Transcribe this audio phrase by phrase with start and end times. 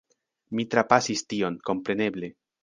[0.59, 2.33] Mi trapasis tion, kompreneble.